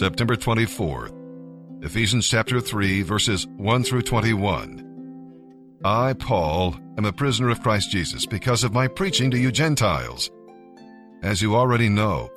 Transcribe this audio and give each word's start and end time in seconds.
September 0.00 0.34
24th. 0.34 1.12
Ephesians 1.84 2.26
chapter 2.26 2.58
3, 2.58 3.02
verses 3.02 3.46
1 3.58 3.84
through 3.84 4.00
21. 4.00 5.78
I, 5.84 6.14
Paul, 6.14 6.74
am 6.96 7.04
a 7.04 7.12
prisoner 7.12 7.50
of 7.50 7.60
Christ 7.60 7.90
Jesus 7.90 8.24
because 8.24 8.64
of 8.64 8.72
my 8.72 8.88
preaching 8.88 9.30
to 9.30 9.36
you 9.36 9.52
Gentiles. 9.52 10.30
As 11.22 11.42
you 11.42 11.54
already 11.54 11.90
know, 11.90 12.30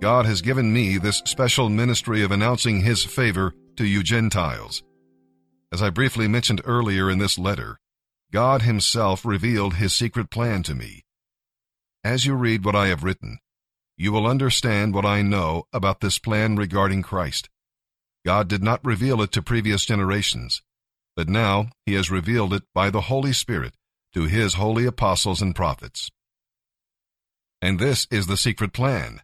God 0.00 0.24
has 0.24 0.40
given 0.40 0.72
me 0.72 0.96
this 0.96 1.20
special 1.26 1.68
ministry 1.68 2.22
of 2.22 2.30
announcing 2.30 2.80
His 2.80 3.04
favor 3.04 3.52
to 3.76 3.84
you 3.84 4.02
Gentiles. 4.02 4.82
As 5.70 5.82
I 5.82 5.90
briefly 5.90 6.26
mentioned 6.26 6.62
earlier 6.64 7.10
in 7.10 7.18
this 7.18 7.38
letter, 7.38 7.78
God 8.32 8.62
Himself 8.62 9.26
revealed 9.26 9.74
His 9.74 9.92
secret 9.92 10.30
plan 10.30 10.62
to 10.62 10.74
me. 10.74 11.02
As 12.02 12.24
you 12.24 12.32
read 12.32 12.64
what 12.64 12.74
I 12.74 12.86
have 12.86 13.04
written, 13.04 13.40
you 14.00 14.10
will 14.10 14.26
understand 14.26 14.94
what 14.94 15.04
I 15.04 15.20
know 15.20 15.64
about 15.74 16.00
this 16.00 16.18
plan 16.18 16.56
regarding 16.56 17.02
Christ. 17.02 17.50
God 18.24 18.48
did 18.48 18.62
not 18.62 18.82
reveal 18.82 19.20
it 19.20 19.30
to 19.32 19.42
previous 19.42 19.84
generations, 19.84 20.62
but 21.16 21.28
now 21.28 21.66
he 21.84 21.92
has 21.92 22.10
revealed 22.10 22.54
it 22.54 22.62
by 22.74 22.88
the 22.88 23.02
Holy 23.02 23.34
Spirit 23.34 23.74
to 24.14 24.22
his 24.22 24.54
holy 24.54 24.86
apostles 24.86 25.42
and 25.42 25.54
prophets. 25.54 26.10
And 27.60 27.78
this 27.78 28.06
is 28.10 28.26
the 28.26 28.38
secret 28.38 28.72
plan. 28.72 29.20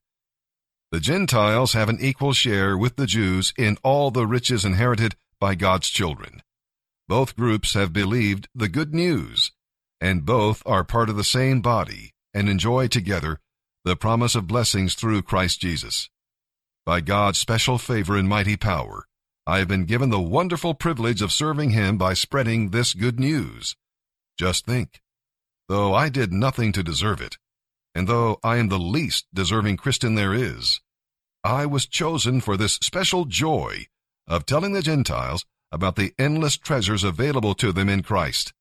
The 0.92 1.00
Gentiles 1.00 1.72
have 1.72 1.88
an 1.88 1.96
equal 1.98 2.34
share 2.34 2.76
with 2.76 2.96
the 2.96 3.06
Jews 3.06 3.54
in 3.56 3.78
all 3.82 4.10
the 4.10 4.26
riches 4.26 4.62
inherited 4.62 5.16
by 5.40 5.54
God's 5.54 5.88
children. 5.88 6.42
Both 7.08 7.34
groups 7.34 7.72
have 7.72 7.94
believed 7.94 8.50
the 8.54 8.68
good 8.68 8.92
news, 8.92 9.52
and 10.02 10.26
both 10.26 10.62
are 10.66 10.84
part 10.84 11.08
of 11.08 11.16
the 11.16 11.24
same 11.24 11.62
body 11.62 12.12
and 12.34 12.50
enjoy 12.50 12.88
together 12.88 13.40
the 13.86 13.94
promise 13.94 14.34
of 14.34 14.48
blessings 14.48 14.94
through 14.94 15.22
Christ 15.22 15.60
Jesus. 15.60 16.10
By 16.84 17.00
God's 17.00 17.38
special 17.38 17.78
favor 17.78 18.16
and 18.16 18.28
mighty 18.28 18.56
power, 18.56 19.06
I 19.46 19.58
have 19.58 19.68
been 19.68 19.84
given 19.84 20.10
the 20.10 20.18
wonderful 20.18 20.74
privilege 20.74 21.22
of 21.22 21.30
serving 21.30 21.70
Him 21.70 21.96
by 21.96 22.12
spreading 22.12 22.70
this 22.70 22.94
good 22.94 23.20
news. 23.20 23.76
Just 24.36 24.66
think, 24.66 25.00
though 25.68 25.94
I 25.94 26.08
did 26.08 26.32
nothing 26.32 26.72
to 26.72 26.82
deserve 26.82 27.20
it, 27.20 27.38
and 27.94 28.08
though 28.08 28.40
I 28.42 28.56
am 28.56 28.70
the 28.70 28.78
least 28.80 29.26
deserving 29.32 29.76
Christian 29.76 30.16
there 30.16 30.34
is, 30.34 30.80
I 31.44 31.64
was 31.64 31.86
chosen 31.86 32.40
for 32.40 32.56
this 32.56 32.80
special 32.82 33.24
joy 33.24 33.86
of 34.26 34.46
telling 34.46 34.72
the 34.72 34.82
Gentiles 34.82 35.46
about 35.70 35.94
the 35.94 36.12
endless 36.18 36.56
treasures 36.56 37.04
available 37.04 37.54
to 37.54 37.70
them 37.70 37.88
in 37.88 38.02
Christ. 38.02 38.52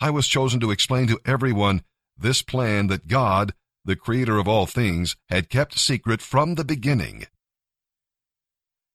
I 0.00 0.08
was 0.08 0.26
chosen 0.26 0.58
to 0.60 0.70
explain 0.70 1.06
to 1.08 1.20
everyone 1.26 1.84
this 2.16 2.40
plan 2.40 2.86
that 2.86 3.08
God 3.08 3.52
the 3.84 3.96
Creator 3.96 4.38
of 4.38 4.48
all 4.48 4.66
things, 4.66 5.16
had 5.28 5.48
kept 5.48 5.78
secret 5.78 6.22
from 6.22 6.54
the 6.54 6.64
beginning. 6.64 7.26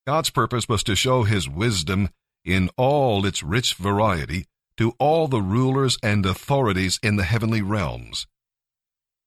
God's 0.06 0.30
purpose 0.30 0.68
was 0.68 0.82
to 0.84 0.96
show 0.96 1.24
His 1.24 1.48
wisdom 1.48 2.08
in 2.44 2.70
all 2.76 3.26
its 3.26 3.42
rich 3.42 3.74
variety 3.74 4.46
to 4.78 4.94
all 4.98 5.28
the 5.28 5.42
rulers 5.42 5.98
and 6.02 6.24
authorities 6.24 6.98
in 7.02 7.16
the 7.16 7.24
heavenly 7.24 7.60
realms. 7.60 8.26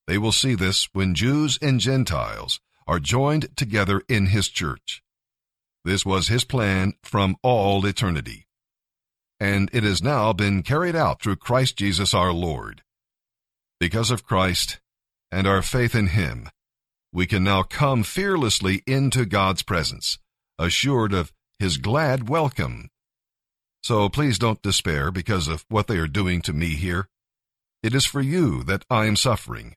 They 0.08 0.18
will 0.18 0.31
see 0.31 0.56
this 0.56 0.90
when 0.94 1.14
Jews 1.14 1.59
and 1.62 1.80
Gentiles 1.80 2.59
are 2.88 3.00
joined 3.00 3.56
together 3.56 4.02
in 4.09 4.28
His 4.28 4.50
church. 4.50 5.03
This 5.86 6.06
was 6.06 6.28
His 6.28 6.44
plan 6.44 6.94
from 7.03 7.38
all 7.44 7.86
eternity. 7.86 8.48
And 9.40 9.70
it 9.72 9.84
has 9.84 10.03
now 10.03 10.34
been 10.34 10.64
carried 10.64 10.96
out 10.96 11.22
through 11.22 11.38
Christ 11.38 11.78
Jesus 11.78 12.14
our 12.14 12.34
Lord. 12.34 12.81
Because 13.80 14.12
of 14.12 14.25
Christ, 14.25 14.81
and 15.32 15.48
our 15.48 15.62
faith 15.62 15.96
in 15.96 16.08
Him, 16.08 16.50
we 17.14 17.26
can 17.26 17.44
now 17.44 17.64
come 17.64 18.04
fearlessly 18.04 18.84
into 18.86 19.26
God's 19.26 19.64
presence, 19.64 20.18
assured 20.58 21.14
of 21.14 21.32
His 21.60 21.78
glad 21.78 22.30
welcome. 22.30 22.90
So 23.84 24.09
please 24.09 24.38
don't 24.38 24.62
despair 24.62 25.12
because 25.12 25.48
of 25.48 25.66
what 25.70 25.88
they 25.88 25.98
are 25.98 26.08
doing 26.08 26.42
to 26.44 26.53
me 26.53 26.69
here. 26.75 27.08
It 27.81 27.96
is 27.96 28.06
for 28.06 28.22
you 28.22 28.64
that 28.64 28.86
I 28.90 29.06
am 29.06 29.16
suffering, 29.16 29.75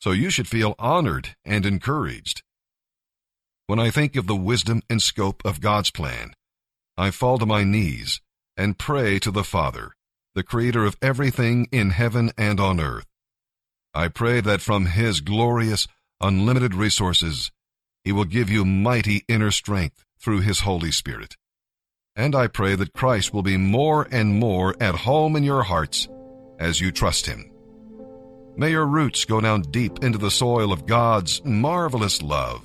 so 0.00 0.12
you 0.12 0.30
should 0.30 0.48
feel 0.48 0.74
honored 0.78 1.36
and 1.44 1.66
encouraged. 1.66 2.42
When 3.66 3.78
I 3.78 3.90
think 3.90 4.16
of 4.16 4.26
the 4.26 4.36
wisdom 4.36 4.82
and 4.90 5.00
scope 5.00 5.42
of 5.44 5.60
God's 5.60 5.90
plan, 5.90 6.34
I 6.96 7.10
fall 7.10 7.38
to 7.38 7.46
my 7.46 7.64
knees 7.64 8.20
and 8.56 8.78
pray 8.78 9.18
to 9.18 9.30
the 9.30 9.44
Father, 9.44 9.92
the 10.34 10.42
Creator 10.42 10.84
of 10.84 10.96
everything 11.02 11.68
in 11.72 11.90
heaven 11.90 12.30
and 12.36 12.60
on 12.60 12.80
earth, 12.80 13.06
I 13.96 14.08
pray 14.08 14.40
that 14.40 14.60
from 14.60 14.86
His 14.86 15.20
glorious, 15.20 15.86
unlimited 16.20 16.74
resources, 16.74 17.52
He 18.02 18.10
will 18.10 18.24
give 18.24 18.50
you 18.50 18.64
mighty 18.64 19.24
inner 19.28 19.52
strength 19.52 20.04
through 20.18 20.40
His 20.40 20.60
Holy 20.60 20.90
Spirit. 20.90 21.36
And 22.16 22.34
I 22.34 22.48
pray 22.48 22.74
that 22.74 22.92
Christ 22.92 23.32
will 23.32 23.44
be 23.44 23.56
more 23.56 24.08
and 24.10 24.40
more 24.40 24.74
at 24.80 24.96
home 24.96 25.36
in 25.36 25.44
your 25.44 25.62
hearts 25.62 26.08
as 26.58 26.80
you 26.80 26.90
trust 26.90 27.26
Him. 27.26 27.52
May 28.56 28.70
your 28.70 28.86
roots 28.86 29.24
go 29.24 29.40
down 29.40 29.62
deep 29.62 30.02
into 30.02 30.18
the 30.18 30.30
soil 30.30 30.72
of 30.72 30.86
God's 30.86 31.40
marvelous 31.44 32.20
love, 32.20 32.64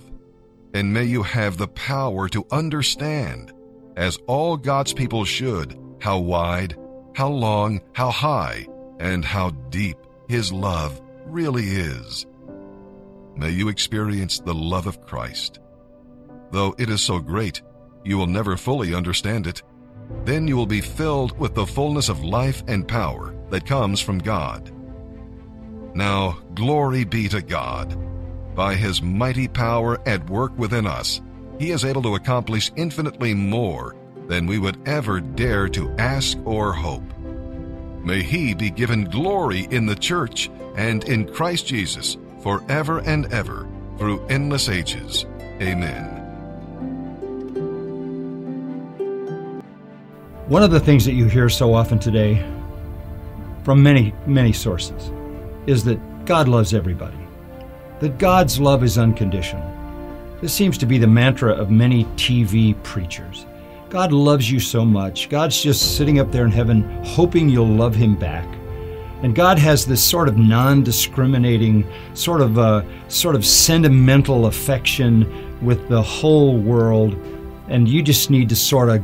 and 0.73 0.91
may 0.91 1.03
you 1.03 1.21
have 1.21 1.57
the 1.57 1.67
power 1.67 2.27
to 2.29 2.45
understand, 2.51 3.53
as 3.95 4.17
all 4.25 4.57
God's 4.57 4.93
people 4.93 5.25
should, 5.25 5.79
how 5.99 6.17
wide, 6.17 6.75
how 7.13 7.29
long, 7.29 7.81
how 7.93 8.09
high, 8.09 8.65
and 8.99 9.23
how 9.23 9.51
deep 9.69 9.97
His 10.27 10.51
love 10.51 10.99
really 11.29 11.65
is. 11.65 12.25
May 13.35 13.51
you 13.51 13.69
experience 13.69 14.39
the 14.39 14.53
love 14.53 14.87
of 14.87 15.01
Christ. 15.05 15.59
Though 16.51 16.75
it 16.77 16.89
is 16.89 17.01
so 17.01 17.19
great, 17.19 17.61
you 18.03 18.17
will 18.17 18.27
never 18.27 18.57
fully 18.57 18.93
understand 18.93 19.47
it. 19.47 19.63
Then 20.25 20.47
you 20.47 20.57
will 20.57 20.65
be 20.65 20.81
filled 20.81 21.37
with 21.39 21.53
the 21.53 21.65
fullness 21.65 22.09
of 22.09 22.23
life 22.23 22.63
and 22.67 22.87
power 22.87 23.35
that 23.49 23.65
comes 23.65 24.01
from 24.01 24.17
God. 24.19 24.71
Now, 25.93 26.39
glory 26.55 27.03
be 27.03 27.27
to 27.29 27.41
God. 27.41 27.97
By 28.55 28.75
his 28.75 29.01
mighty 29.01 29.47
power 29.47 29.99
at 30.07 30.29
work 30.29 30.57
within 30.57 30.85
us, 30.85 31.21
he 31.59 31.71
is 31.71 31.85
able 31.85 32.01
to 32.03 32.15
accomplish 32.15 32.71
infinitely 32.75 33.33
more 33.33 33.95
than 34.27 34.47
we 34.47 34.59
would 34.59 34.87
ever 34.87 35.19
dare 35.19 35.67
to 35.69 35.91
ask 35.97 36.37
or 36.45 36.73
hope. 36.73 37.08
May 38.09 38.23
he 38.23 38.55
be 38.55 38.71
given 38.71 39.05
glory 39.05 39.67
in 39.69 39.85
the 39.85 39.93
church 39.93 40.49
and 40.75 41.03
in 41.03 41.31
Christ 41.31 41.67
Jesus 41.67 42.17
forever 42.41 43.01
and 43.01 43.31
ever 43.31 43.67
through 43.99 44.25
endless 44.29 44.67
ages. 44.67 45.27
Amen. 45.61 46.05
One 50.47 50.63
of 50.63 50.71
the 50.71 50.79
things 50.79 51.05
that 51.05 51.13
you 51.13 51.25
hear 51.25 51.49
so 51.49 51.71
often 51.71 51.99
today 51.99 52.43
from 53.63 53.83
many, 53.83 54.11
many 54.25 54.53
sources 54.53 55.11
is 55.67 55.83
that 55.83 55.99
God 56.25 56.47
loves 56.47 56.73
everybody, 56.73 57.19
that 57.99 58.17
God's 58.17 58.59
love 58.59 58.83
is 58.83 58.97
unconditional. 58.97 59.71
This 60.41 60.51
seems 60.51 60.79
to 60.79 60.87
be 60.87 60.97
the 60.97 61.05
mantra 61.05 61.53
of 61.53 61.69
many 61.69 62.05
TV 62.15 62.73
preachers. 62.81 63.45
God 63.89 64.11
loves 64.11 64.51
you 64.51 64.59
so 64.59 64.85
much. 64.85 65.29
God's 65.29 65.59
just 65.59 65.97
sitting 65.97 66.19
up 66.19 66.31
there 66.31 66.45
in 66.45 66.51
heaven 66.51 67.03
hoping 67.03 67.49
you'll 67.49 67.65
love 67.65 67.95
him 67.95 68.15
back. 68.15 68.47
And 69.23 69.33
God 69.33 69.57
has 69.57 69.85
this 69.85 70.03
sort 70.03 70.27
of 70.27 70.37
non-discriminating, 70.37 71.85
sort 72.13 72.41
of 72.41 72.59
uh, 72.59 72.83
sort 73.09 73.35
of 73.35 73.43
sentimental 73.45 74.45
affection 74.45 75.65
with 75.65 75.89
the 75.89 76.01
whole 76.01 76.57
world, 76.57 77.13
and 77.67 77.89
you 77.89 78.01
just 78.01 78.29
need 78.29 78.47
to 78.49 78.55
sort 78.55 78.89
of 78.89 79.03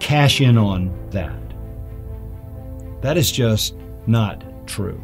cash 0.00 0.40
in 0.40 0.58
on 0.58 0.92
that. 1.10 1.38
That 3.02 3.16
is 3.16 3.30
just 3.30 3.76
not 4.06 4.42
true. 4.66 5.00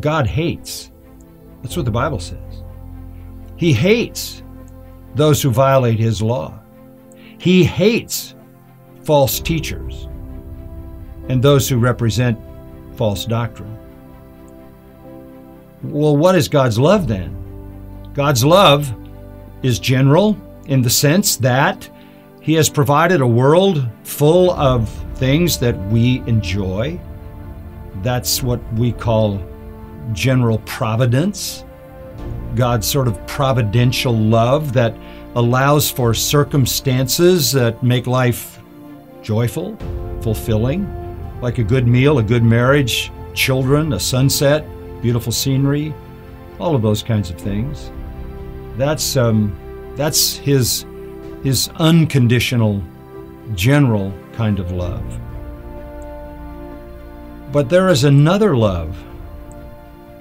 God 0.00 0.26
hates. 0.26 0.90
That's 1.62 1.76
what 1.76 1.84
the 1.84 1.90
Bible 1.90 2.18
says. 2.18 2.62
He 3.56 3.72
hates 3.72 4.42
those 5.14 5.40
who 5.40 5.50
violate 5.50 6.00
his 6.00 6.20
law. 6.20 6.60
He 7.44 7.62
hates 7.62 8.34
false 9.02 9.38
teachers 9.38 10.08
and 11.28 11.42
those 11.42 11.68
who 11.68 11.76
represent 11.76 12.38
false 12.96 13.26
doctrine. 13.26 13.78
Well, 15.82 16.16
what 16.16 16.36
is 16.36 16.48
God's 16.48 16.78
love 16.78 17.06
then? 17.06 17.36
God's 18.14 18.46
love 18.46 18.90
is 19.62 19.78
general 19.78 20.38
in 20.68 20.80
the 20.80 20.88
sense 20.88 21.36
that 21.36 21.86
He 22.40 22.54
has 22.54 22.70
provided 22.70 23.20
a 23.20 23.26
world 23.26 23.86
full 24.04 24.52
of 24.52 24.88
things 25.16 25.58
that 25.58 25.78
we 25.90 26.20
enjoy. 26.20 26.98
That's 27.96 28.42
what 28.42 28.60
we 28.72 28.90
call 28.90 29.38
general 30.14 30.60
providence. 30.60 31.66
God's 32.54 32.86
sort 32.86 33.08
of 33.08 33.26
providential 33.26 34.16
love 34.16 34.72
that 34.72 34.94
allows 35.34 35.90
for 35.90 36.14
circumstances 36.14 37.52
that 37.52 37.82
make 37.82 38.06
life 38.06 38.60
joyful, 39.22 39.76
fulfilling 40.20 40.86
like 41.40 41.58
a 41.58 41.64
good 41.64 41.86
meal, 41.86 42.18
a 42.18 42.22
good 42.22 42.42
marriage, 42.44 43.10
children, 43.34 43.92
a 43.92 44.00
sunset, 44.00 44.64
beautiful 45.02 45.32
scenery, 45.32 45.92
all 46.58 46.74
of 46.74 46.82
those 46.82 47.02
kinds 47.02 47.30
of 47.30 47.36
things. 47.36 47.90
That's 48.76 49.16
um, 49.16 49.56
That's 49.96 50.36
his, 50.36 50.86
his 51.42 51.68
unconditional, 51.76 52.82
general 53.54 54.12
kind 54.32 54.58
of 54.58 54.72
love. 54.72 55.04
But 57.52 57.68
there 57.68 57.88
is 57.88 58.04
another 58.04 58.56
love 58.56 58.96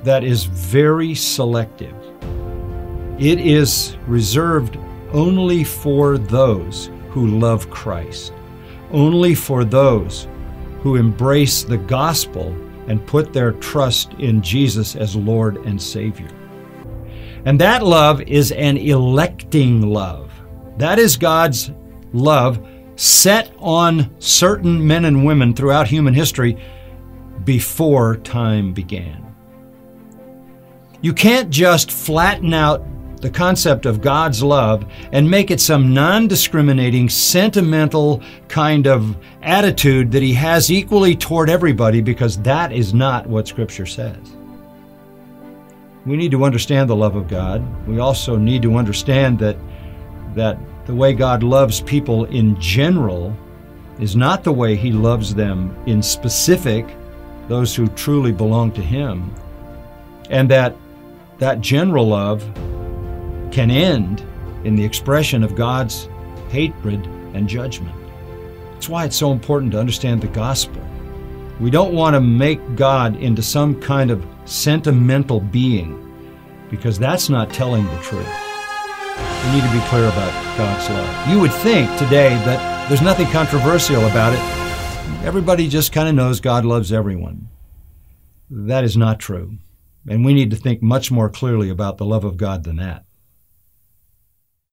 that 0.03 0.23
is 0.23 0.43
very 0.43 1.15
selective. 1.15 1.95
It 3.19 3.39
is 3.39 3.95
reserved 4.07 4.77
only 5.11 5.63
for 5.63 6.17
those 6.17 6.89
who 7.09 7.27
love 7.27 7.69
Christ, 7.69 8.33
only 8.91 9.35
for 9.35 9.63
those 9.63 10.27
who 10.81 10.95
embrace 10.95 11.63
the 11.63 11.77
gospel 11.77 12.47
and 12.87 13.05
put 13.05 13.31
their 13.31 13.51
trust 13.53 14.13
in 14.13 14.41
Jesus 14.41 14.95
as 14.95 15.15
Lord 15.15 15.57
and 15.57 15.81
Savior. 15.81 16.29
And 17.45 17.59
that 17.61 17.85
love 17.85 18.21
is 18.21 18.51
an 18.51 18.77
electing 18.77 19.81
love. 19.81 20.31
That 20.77 20.97
is 20.97 21.15
God's 21.15 21.71
love 22.13 22.65
set 22.95 23.51
on 23.59 24.13
certain 24.19 24.85
men 24.85 25.05
and 25.05 25.25
women 25.25 25.53
throughout 25.53 25.87
human 25.87 26.13
history 26.13 26.57
before 27.43 28.17
time 28.17 28.73
began. 28.73 29.35
You 31.01 31.13
can't 31.13 31.49
just 31.49 31.91
flatten 31.91 32.53
out 32.53 32.85
the 33.23 33.29
concept 33.29 33.85
of 33.85 34.01
God's 34.01 34.43
love 34.43 34.85
and 35.13 35.31
make 35.31 35.49
it 35.49 35.61
some 35.61 35.93
non 35.93 36.27
discriminating, 36.27 37.07
sentimental 37.07 38.21
kind 38.49 38.85
of 38.85 39.15
attitude 39.41 40.11
that 40.11 40.21
He 40.21 40.33
has 40.33 40.69
equally 40.69 41.15
toward 41.15 41.49
everybody 41.49 42.01
because 42.01 42.37
that 42.39 42.73
is 42.73 42.93
not 42.93 43.25
what 43.25 43.47
Scripture 43.47 43.85
says. 43.85 44.35
We 46.05 46.17
need 46.17 46.31
to 46.31 46.43
understand 46.43 46.89
the 46.89 46.97
love 46.97 47.15
of 47.15 47.29
God. 47.29 47.63
We 47.87 47.99
also 47.99 48.35
need 48.35 48.61
to 48.63 48.75
understand 48.75 49.39
that, 49.39 49.55
that 50.35 50.57
the 50.85 50.93
way 50.93 51.13
God 51.13 51.43
loves 51.43 51.79
people 51.79 52.25
in 52.25 52.59
general 52.59 53.33
is 54.01 54.17
not 54.17 54.43
the 54.43 54.51
way 54.51 54.75
He 54.75 54.91
loves 54.91 55.33
them 55.33 55.73
in 55.85 56.03
specific, 56.03 56.85
those 57.47 57.73
who 57.73 57.87
truly 57.87 58.33
belong 58.33 58.73
to 58.73 58.81
Him. 58.81 59.33
And 60.29 60.51
that 60.51 60.75
that 61.39 61.61
general 61.61 62.07
love 62.07 62.43
can 63.53 63.69
end 63.69 64.25
in 64.65 64.75
the 64.75 64.83
expression 64.83 65.43
of 65.43 65.55
God's 65.55 66.09
hatred 66.49 67.05
and 67.33 67.47
judgment. 67.47 67.95
That's 68.73 68.89
why 68.89 69.05
it's 69.05 69.15
so 69.15 69.31
important 69.31 69.71
to 69.73 69.79
understand 69.79 70.21
the 70.21 70.27
gospel. 70.27 70.81
We 71.59 71.69
don't 71.69 71.93
want 71.93 72.15
to 72.15 72.21
make 72.21 72.75
God 72.75 73.15
into 73.17 73.43
some 73.43 73.79
kind 73.79 74.09
of 74.09 74.25
sentimental 74.45 75.39
being 75.39 75.99
because 76.69 76.97
that's 76.97 77.29
not 77.29 77.53
telling 77.53 77.85
the 77.85 77.97
truth. 78.01 78.27
We 79.45 79.51
need 79.51 79.63
to 79.63 79.71
be 79.71 79.87
clear 79.87 80.07
about 80.07 80.57
God's 80.57 80.89
love. 80.89 81.29
You 81.29 81.39
would 81.39 81.53
think 81.53 81.87
today 81.99 82.29
that 82.45 82.89
there's 82.89 83.01
nothing 83.01 83.27
controversial 83.27 84.03
about 84.07 84.33
it. 84.33 85.25
Everybody 85.25 85.69
just 85.69 85.93
kind 85.93 86.09
of 86.09 86.15
knows 86.15 86.41
God 86.41 86.65
loves 86.65 86.91
everyone. 86.91 87.49
That 88.49 88.83
is 88.83 88.97
not 88.97 89.19
true. 89.19 89.57
And 90.09 90.25
we 90.25 90.33
need 90.33 90.49
to 90.51 90.57
think 90.57 90.81
much 90.81 91.11
more 91.11 91.29
clearly 91.29 91.69
about 91.69 91.97
the 91.97 92.05
love 92.05 92.23
of 92.23 92.35
God 92.35 92.63
than 92.63 92.77
that. 92.77 93.05